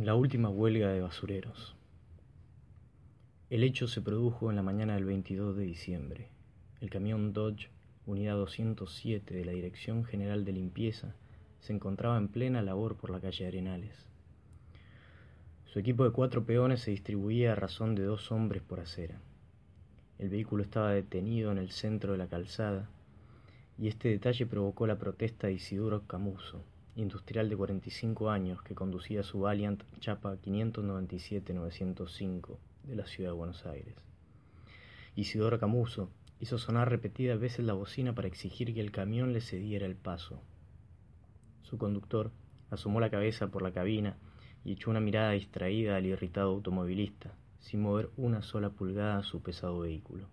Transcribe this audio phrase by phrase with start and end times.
[0.00, 1.76] La última huelga de basureros.
[3.50, 6.28] El hecho se produjo en la mañana del 22 de diciembre.
[6.80, 7.68] El camión Dodge,
[8.06, 11.14] unidad 207 de la Dirección General de Limpieza,
[11.60, 14.08] se encontraba en plena labor por la calle Arenales.
[15.66, 19.20] Su equipo de cuatro peones se distribuía a razón de dos hombres por acera.
[20.18, 22.88] El vehículo estaba detenido en el centro de la calzada
[23.78, 26.64] y este detalle provocó la protesta de Isidoro Camuso,
[26.96, 33.64] industrial de 45 años que conducía su Valiant Chapa 597-905 de la ciudad de Buenos
[33.64, 33.94] Aires.
[35.16, 36.10] Isidoro Camuso
[36.40, 40.42] hizo sonar repetidas veces la bocina para exigir que el camión le cediera el paso.
[41.62, 42.30] Su conductor
[42.70, 44.16] asomó la cabeza por la cabina
[44.64, 49.42] y echó una mirada distraída al irritado automovilista, sin mover una sola pulgada a su
[49.42, 50.26] pesado vehículo.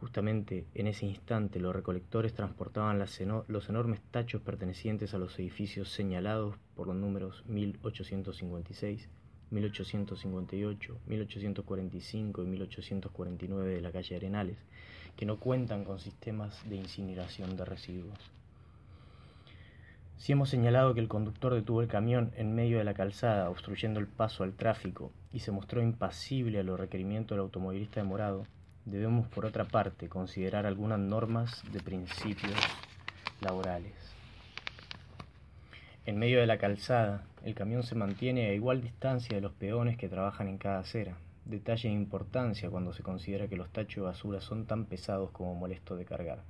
[0.00, 6.54] Justamente en ese instante los recolectores transportaban los enormes tachos pertenecientes a los edificios señalados
[6.76, 9.08] por los números 1856,
[9.50, 14.58] 1858, 1845 y 1849 de la calle Arenales,
[15.16, 18.18] que no cuentan con sistemas de incineración de residuos.
[20.16, 23.98] Si hemos señalado que el conductor detuvo el camión en medio de la calzada, obstruyendo
[23.98, 28.46] el paso al tráfico, y se mostró impasible a los requerimientos del automovilista demorado,
[28.84, 32.56] debemos por otra parte considerar algunas normas de principios
[33.40, 33.94] laborales.
[36.06, 39.98] En medio de la calzada, el camión se mantiene a igual distancia de los peones
[39.98, 44.10] que trabajan en cada acera, detalle de importancia cuando se considera que los tachos de
[44.10, 46.42] basura son tan pesados como molestos de cargar.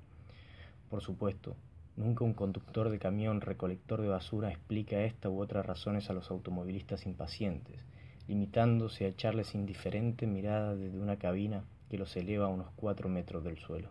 [0.89, 1.57] Por supuesto,
[1.97, 6.31] nunca un conductor de camión recolector de basura explica esta u otras razones a los
[6.31, 7.81] automovilistas impacientes,
[8.29, 13.45] limitándose a echarles indiferente mirada desde una cabina que los eleva a unos cuatro metros
[13.45, 13.91] del suelo.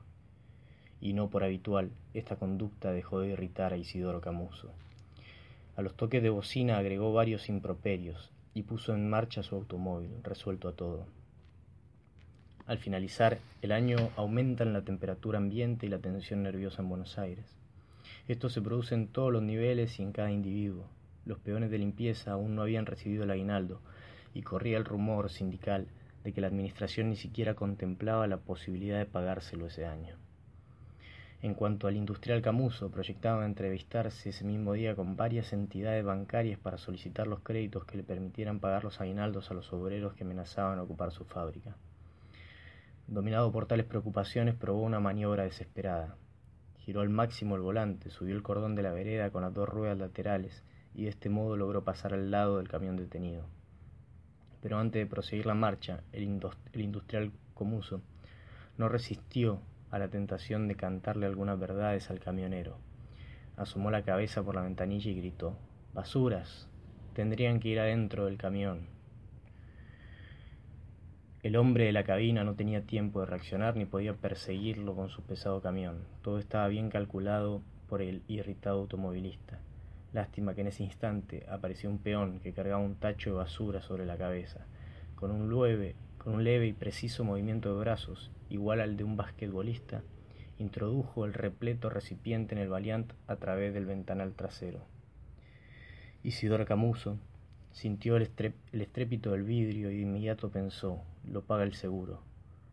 [0.99, 4.71] Y no por habitual, esta conducta dejó de irritar a Isidoro Camuso.
[5.75, 10.67] A los toques de bocina agregó varios improperios y puso en marcha su automóvil, resuelto
[10.67, 11.05] a todo.
[12.65, 17.45] Al finalizar el año aumentan la temperatura ambiente y la tensión nerviosa en Buenos Aires.
[18.27, 20.85] Esto se produce en todos los niveles y en cada individuo.
[21.25, 23.79] Los peones de limpieza aún no habían recibido el aguinaldo
[24.33, 25.87] y corría el rumor sindical
[26.23, 30.15] de que la administración ni siquiera contemplaba la posibilidad de pagárselo ese año.
[31.41, 36.79] En cuanto al industrial Camuso, proyectaba entrevistarse ese mismo día con varias entidades bancarias para
[36.79, 41.11] solicitar los créditos que le permitieran pagar los aguinaldos a los obreros que amenazaban ocupar
[41.11, 41.75] su fábrica.
[43.05, 46.15] Dominado por tales preocupaciones, probó una maniobra desesperada.
[46.79, 49.97] Giró al máximo el volante, subió el cordón de la vereda con las dos ruedas
[49.99, 50.63] laterales
[50.95, 53.45] y de este modo logró pasar al lado del camión detenido
[54.67, 58.01] pero antes de proseguir la marcha, el, industrial Comuso
[58.77, 59.61] no resistió
[59.91, 62.77] a la tentación de cantarle algunas verdades al camionero.
[63.55, 65.57] Asomó la cabeza por la ventanilla y gritó,
[65.93, 66.67] Basuras,
[67.13, 68.87] tendrían que ir adentro del camión.
[71.43, 75.21] El hombre de la cabina no tenía tiempo de reaccionar ni podía perseguirlo con su
[75.21, 76.01] pesado camión.
[76.21, 79.61] Todo estaba bien calculado por el irritado automovilista.
[80.17, 84.03] Lástima que en ese instante apareció un peón que cargaba un tacho de basura sobre
[84.03, 84.65] la cabeza.
[85.13, 89.15] Con un leve, con un leve y preciso movimiento de brazos, igual al de un
[89.15, 90.01] basquetbolista,
[90.57, 94.79] introdujo el repleto recipiente en el Valiant a través del ventanal trasero.
[96.23, 97.19] Isidoro Camuso
[97.71, 98.27] sintió el,
[98.71, 102.23] el estrépito del vidrio y de inmediato pensó, lo paga el seguro,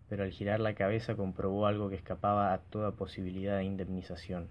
[0.09, 4.49] pero al girar la cabeza comprobó algo que escapaba a toda posibilidad de indemnización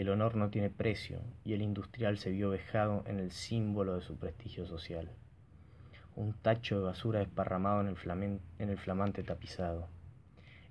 [0.00, 4.00] el honor no tiene precio y el industrial se vio vejado en el símbolo de
[4.00, 5.10] su prestigio social.
[6.14, 7.88] Un tacho de basura desparramado en
[8.68, 9.88] el, flamante tapizado.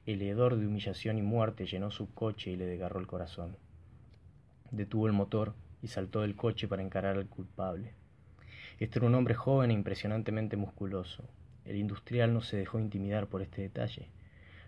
[0.05, 3.57] El hedor de humillación y muerte llenó su coche y le desgarró el corazón.
[4.71, 7.95] Detuvo el motor y saltó del coche para encarar al culpable.
[8.79, 11.25] Este era un hombre joven e impresionantemente musculoso.
[11.65, 14.07] El industrial no se dejó intimidar por este detalle.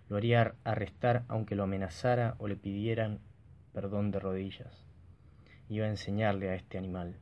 [0.10, 3.20] Lo haría arrestar aunque lo amenazara o le pidieran
[3.74, 4.84] perdón de rodillas.
[5.70, 7.16] Iba a enseñarle a este animal,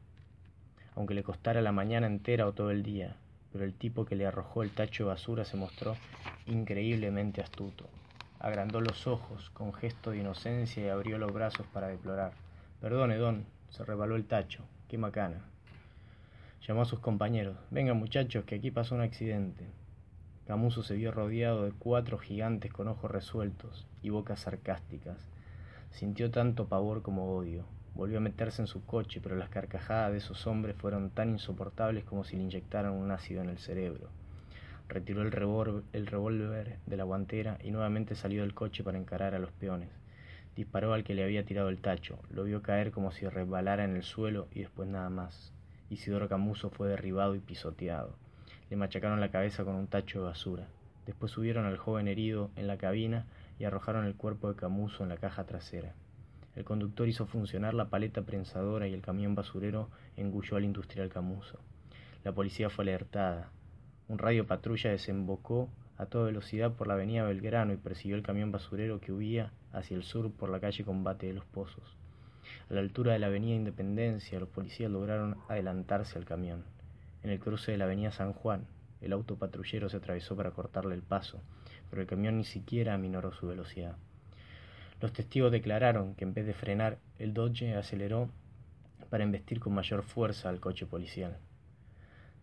[0.95, 3.15] aunque le costara la mañana entera o todo el día,
[3.51, 5.95] pero el tipo que le arrojó el tacho de basura se mostró
[6.45, 7.87] increíblemente astuto.
[8.39, 12.31] Agrandó los ojos con gesto de inocencia y abrió los brazos para deplorar.
[12.81, 14.63] Perdone, don, se rebaló el tacho.
[14.87, 15.41] Qué macana.
[16.67, 17.57] Llamó a sus compañeros.
[17.71, 19.65] Vengan muchachos, que aquí pasó un accidente.
[20.45, 25.17] Camuso se vio rodeado de cuatro gigantes con ojos resueltos y bocas sarcásticas
[25.91, 27.65] Sintió tanto pavor como odio.
[27.95, 32.03] Volvió a meterse en su coche, pero las carcajadas de esos hombres fueron tan insoportables
[32.03, 34.09] como si le inyectaran un ácido en el cerebro.
[34.87, 39.51] Retiró el, revólver de la guantera y nuevamente salió del coche para encarar a los
[39.51, 39.89] peones.
[40.55, 43.95] Disparó al que le había tirado el tacho, lo vio caer como si resbalara en
[43.95, 45.51] el suelo y después nada más.
[45.89, 48.15] Isidoro Camuso fue derribado y pisoteado.
[48.69, 50.67] Le machacaron la cabeza con un tacho de basura.
[51.05, 53.25] Después subieron al joven herido en la cabina
[53.59, 55.95] y arrojaron el cuerpo de Camuso en la caja trasera.
[56.55, 61.59] El conductor hizo funcionar la paleta prensadora y el camión basurero engulló al industrial Camuso.
[62.23, 63.51] La policía fue alertada.
[64.07, 68.51] Un radio patrulla desembocó a toda velocidad por la avenida Belgrano y persiguió el camión
[68.51, 71.97] basurero que huía hacia el sur por la calle Combate de los Pozos.
[72.69, 76.63] A la altura de la avenida Independencia, los policías lograron adelantarse al camión.
[77.23, 78.67] En el cruce de la avenida San Juan,
[79.01, 81.41] el auto patrullero se atravesó para cortarle el paso,
[81.89, 83.95] pero el camión ni siquiera aminoró su velocidad.
[84.99, 88.29] Los testigos declararon que en vez de frenar, el Dodge aceleró
[89.09, 91.37] para embestir con mayor fuerza al coche policial.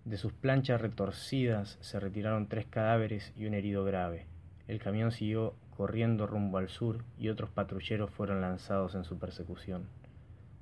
[0.05, 4.27] De sus planchas retorcidas se retiraron tres cadáveres y un herido grave.
[4.69, 9.89] El camión siguió corriendo rumbo al sur y otros patrulleros fueron lanzados en su persecución.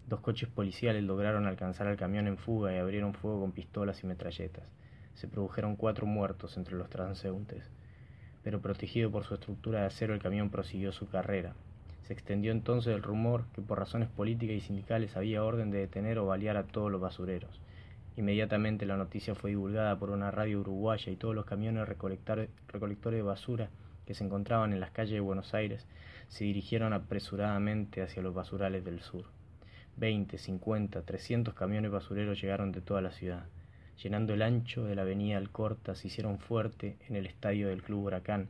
[0.08, 4.06] Dos coches policiales lograron alcanzar al camión en fuga y abrieron fuego con pistolas y
[4.06, 4.64] metralletas.
[5.14, 7.70] Se produjeron cuatro muertos entre los transeúntes,
[8.42, 11.54] pero protegido por su estructura de acero el camión prosiguió su carrera.
[12.02, 16.18] Se extendió entonces el rumor que por razones políticas y sindicales había orden de detener
[16.18, 17.60] o balear a todos los basureros.
[18.16, 22.48] Inmediatamente la noticia fue divulgada por una radio uruguaya y todos los camiones recolectores
[23.18, 23.70] de basura
[24.04, 25.86] que se encontraban en las calles de Buenos Aires
[26.28, 29.26] se dirigieron apresuradamente hacia los basurales del sur.
[29.96, 33.44] Veinte, cincuenta, trescientos camiones basureros llegaron de toda la ciudad.
[34.02, 38.06] Llenando el ancho de la avenida Alcorta, se hicieron fuerte en el estadio del Club
[38.06, 38.48] Huracán,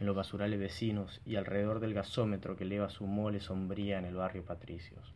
[0.00, 4.16] en los basurales vecinos y alrededor del gasómetro que eleva su mole sombría en el
[4.16, 5.14] barrio Patricios.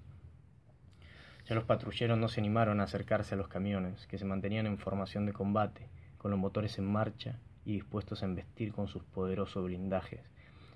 [1.48, 4.78] Ya los patrulleros no se animaron a acercarse a los camiones, que se mantenían en
[4.78, 5.88] formación de combate,
[6.18, 10.20] con los motores en marcha y dispuestos a embestir con sus poderosos blindajes,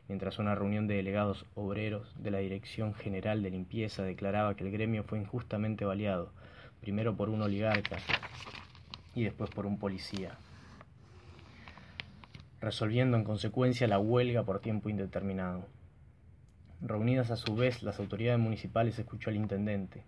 [0.08, 4.72] mientras una reunión de delegados obreros de la Dirección General de Limpieza declaraba que el
[4.72, 6.32] gremio fue injustamente baleado,
[6.80, 7.98] primero por un oligarca
[9.18, 10.38] y después por un policía,
[12.60, 15.66] resolviendo en consecuencia la huelga por tiempo indeterminado.
[16.80, 20.04] Reunidas a su vez, las autoridades municipales escuchó al intendente,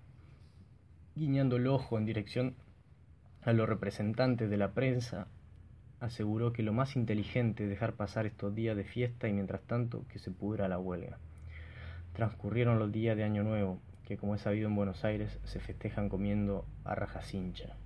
[1.17, 2.55] guiñando el ojo en dirección
[3.43, 5.27] a los representantes de la prensa,
[5.99, 10.05] aseguró que lo más inteligente es dejar pasar estos días de fiesta y mientras tanto
[10.09, 11.19] que se pudra la huelga.
[12.13, 16.09] Transcurrieron los días de Año Nuevo, que como es sabido en Buenos Aires se festejan
[16.09, 17.77] comiendo a rajacincha.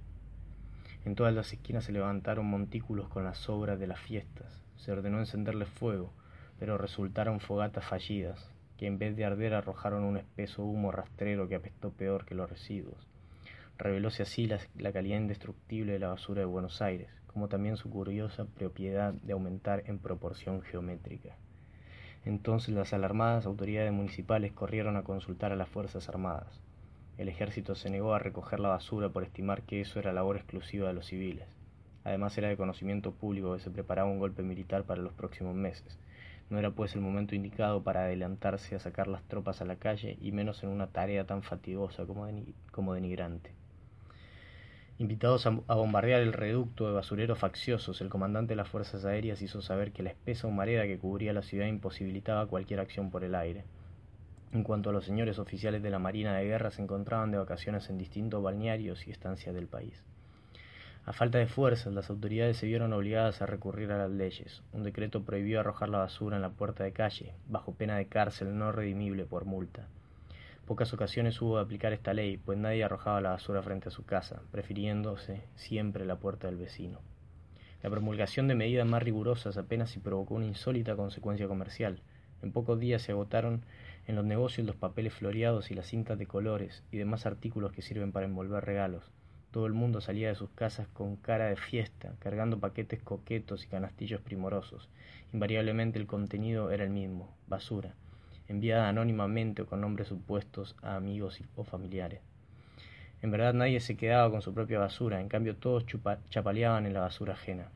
[1.04, 4.62] En todas las esquinas se levantaron montículos con las sobras de las fiestas.
[4.76, 6.12] Se ordenó encenderles fuego,
[6.58, 11.56] pero resultaron fogatas fallidas, que en vez de arder arrojaron un espeso humo rastrero que
[11.56, 13.06] apestó peor que los residuos
[13.78, 17.90] revelóse así la, la, calidad indestructible de la basura de Buenos Aires, como también su
[17.90, 21.36] curiosa propiedad de aumentar en proporción geométrica.
[22.24, 26.60] Entonces las alarmadas autoridades municipales corrieron a consultar a las Fuerzas Armadas.
[27.16, 30.88] El ejército se negó a recoger la basura por estimar que eso era labor exclusiva
[30.88, 31.46] de los civiles.
[32.02, 35.98] Además era de conocimiento público que se preparaba un golpe militar para los próximos meses.
[36.50, 40.18] No era pues el momento indicado para adelantarse a sacar las tropas a la calle
[40.20, 43.52] y menos en una tarea tan fatigosa como, denigrante.
[44.98, 49.62] Invitados a, bombardear el reducto de basureros facciosos, el comandante de las Fuerzas Aéreas hizo
[49.62, 53.64] saber que la espesa humareda que cubría la ciudad imposibilitaba cualquier acción por el aire.
[54.54, 57.90] En cuanto a los señores oficiales de la Marina de Guerra, se encontraban de vacaciones
[57.90, 60.04] en distintos balnearios y estancias del país.
[61.06, 64.62] A falta de fuerzas, las autoridades se vieron obligadas a recurrir a las leyes.
[64.72, 68.56] Un decreto prohibió arrojar la basura en la puerta de calle, bajo pena de cárcel
[68.56, 69.88] no redimible por multa.
[70.68, 74.04] Pocas ocasiones hubo de aplicar esta ley, pues nadie arrojaba la basura frente a su
[74.04, 77.00] casa, prefiriéndose siempre la puerta del vecino.
[77.82, 81.98] La promulgación de medidas más rigurosas apenas si provocó una insólita consecuencia comercial.
[82.40, 83.64] En pocos días se agotaron
[84.06, 87.82] en los negocios los papeles floreados y las cintas de colores y demás artículos que
[87.82, 89.10] sirven para envolver regalos.
[89.50, 93.68] Todo el mundo salía de sus casas con cara de fiesta, cargando paquetes coquetos y
[93.68, 94.88] canastillos primorosos.
[95.32, 97.94] Invariablemente el contenido era el mismo, basura
[98.48, 102.20] enviada anónimamente o con nombres supuestos a amigos o familiares.
[103.22, 105.86] En verdad nadie se quedaba con su propia basura, en cambio todos
[106.28, 107.70] chapaleaban en la basura ajena.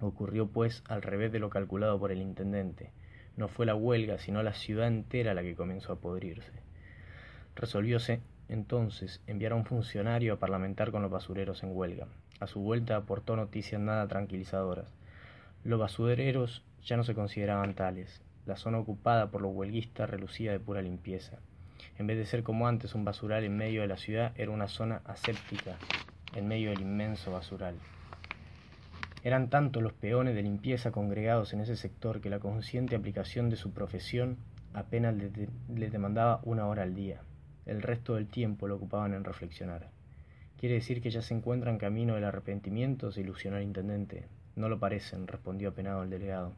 [0.00, 2.90] Ocurrió pues al revés de lo calculado por el intendente.
[3.36, 6.52] No fue la huelga, sino la ciudad entera la que comenzó a podrirse.
[7.54, 12.06] Resolvióse entonces enviar a un funcionario a parlamentar con los basureros en huelga.
[12.40, 14.92] A su vuelta aportó noticias nada tranquilizadoras.
[15.64, 20.58] Los basureros ya no se consideraban tales, la zona ocupada por los huelguistas relucía de
[20.58, 21.38] pura limpieza.
[21.98, 24.66] En vez de ser como antes un basural en medio de la ciudad, era una
[24.66, 25.76] zona aséptica
[26.34, 27.76] en medio del inmenso basural.
[29.24, 33.56] Eran tantos los peones de limpieza congregados en ese sector que la consciente aplicación de
[33.56, 34.36] su profesión
[34.74, 37.20] apenas les demandaba una hora al día.
[37.64, 39.90] El resto del tiempo lo ocupaban en reflexionar.
[40.58, 43.12] ¿Quiere decir que ya se encuentra en camino del arrepentimiento?
[43.12, 44.26] se ilusionó el intendente.
[44.56, 46.54] No lo parecen, respondió apenado el delegado.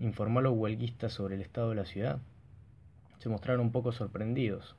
[0.00, 2.18] Informó a los huelguistas sobre el estado de la ciudad.
[3.18, 4.74] Se mostraron un poco sorprendidos.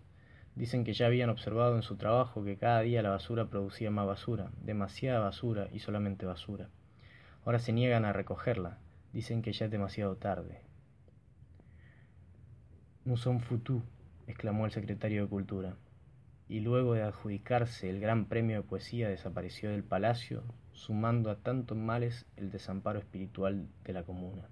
[0.56, 4.08] Dicen que ya habían observado en su trabajo que cada día la basura producía más
[4.08, 6.68] basura, demasiada basura y solamente basura.
[7.44, 8.78] Ahora se niegan a recogerla.
[9.14, 10.62] Dicen que ya es demasiado tarde.
[13.16, 13.82] Sommes foutus,
[14.28, 15.76] exclamó el secretario de Cultura,
[16.48, 21.78] y luego de adjudicarse el gran premio de poesía desapareció del palacio, sumando a tantos
[21.78, 24.44] males el desamparo espiritual de la comuna.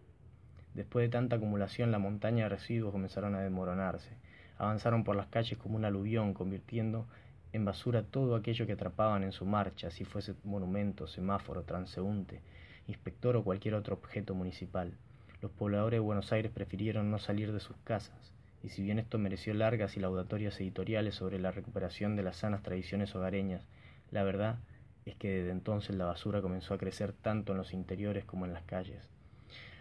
[0.74, 4.17] Después de tanta acumulación, la montaña de residuos comenzaron a desmoronarse.
[4.58, 7.05] Avanzaron por las calles como un aluvión, convirtiendo
[7.53, 12.41] en basura todo aquello que atrapaban en su marcha, si fuese monumento, semáforo, transeúnte,
[12.89, 14.98] inspector o cualquier otro objeto municipal.
[15.41, 19.17] Los pobladores de Buenos Aires prefirieron no salir de sus casas, y si bien esto
[19.17, 23.65] mereció largas y laudatorias editoriales sobre la recuperación de las sanas tradiciones hogareñas,
[24.12, 24.58] la verdad
[25.05, 28.53] es que desde entonces la basura comenzó a crecer tanto en los interiores como en
[28.53, 29.08] las calles.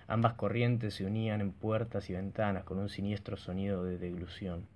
[0.07, 4.67] Ambas corrientes se unían en puertas y ventanas con un siniestro sonido de deglución.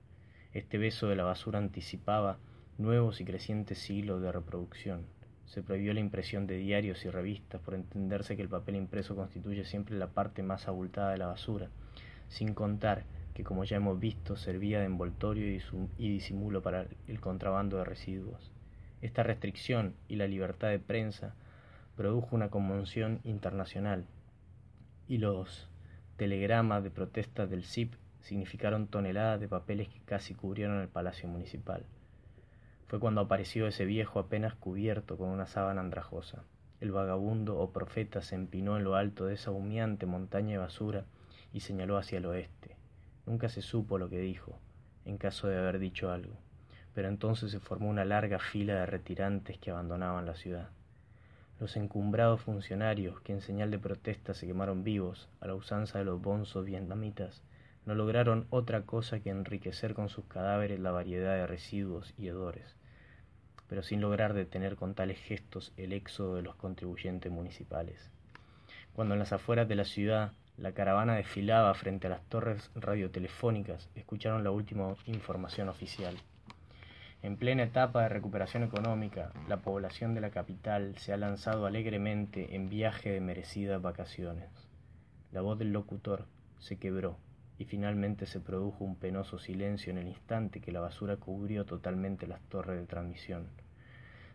[0.52, 2.38] Este beso de la basura anticipaba
[2.76, 5.06] nuevos y crecientes siglos de reproducción.
[5.46, 9.64] Se prohibió la impresión de diarios y revistas por entenderse que el papel impreso constituye
[9.64, 11.68] siempre la parte más abultada de la basura,
[12.28, 15.46] sin contar que como ya hemos visto servía de envoltorio
[15.98, 18.50] y disimulo para el contrabando de residuos.
[19.00, 21.34] Esta restricción y la libertad de prensa
[21.96, 24.06] produjo una conmoción internacional
[25.08, 25.68] y los
[26.16, 31.84] telegramas de protesta del CIP significaron toneladas de papeles que casi cubrieron el palacio municipal.
[32.92, 36.44] Fue cuando apareció ese viejo apenas cubierto con una sábana andrajosa.
[36.78, 41.06] El vagabundo o profeta se empinó en lo alto de esa humeante montaña de basura
[41.54, 42.76] y señaló hacia el oeste.
[43.24, 44.58] Nunca se supo lo que dijo,
[45.06, 46.34] en caso de haber dicho algo,
[46.92, 50.68] pero entonces se formó una larga fila de retirantes que abandonaban la ciudad.
[51.60, 56.04] Los encumbrados funcionarios, que en señal de protesta se quemaron vivos, a la usanza de
[56.04, 57.42] los bonzos vietnamitas,
[57.86, 62.76] no lograron otra cosa que enriquecer con sus cadáveres la variedad de residuos y hedores,
[63.72, 68.10] pero sin lograr detener con tales gestos el éxodo de los contribuyentes municipales.
[68.92, 73.88] Cuando en las afueras de la ciudad la caravana desfilaba frente a las torres radiotelefónicas.
[73.94, 76.18] Escucharon la última información oficial.
[77.22, 82.54] En plena etapa de recuperación económica, la población de la capital se ha lanzado alegremente
[82.54, 84.50] en viaje de merecidas vacaciones.
[85.30, 86.26] La voz del locutor
[86.58, 87.16] se quebró
[87.56, 92.26] y finalmente se produjo un penoso silencio en el instante que la basura cubrió totalmente
[92.26, 93.61] las torres de transmisión.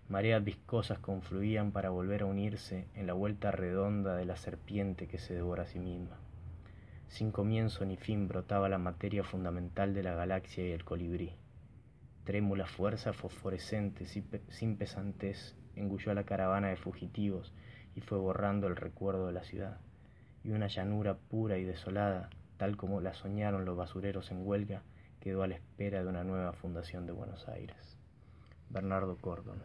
[0.10, 5.18] Mareas viscosas confluían para volver a unirse en la vuelta redonda de la serpiente que
[5.18, 6.16] se devora a sí misma.
[7.10, 11.34] Sin comienzo ni fin brotaba la materia fundamental de la galaxia y el colibrí.
[12.24, 17.54] Trémula fuerza fosforescente, sin pesantez, engulló a la caravana de fugitivos
[17.94, 19.78] y fue borrando el recuerdo de la ciudad.
[20.42, 24.84] Y una llanura pura y desolada, tal como la soñaron los basureros en huelga,
[25.20, 27.98] quedó a la espera de una nueva fundación de Buenos Aires.
[28.70, 29.62] Bernardo Cordon.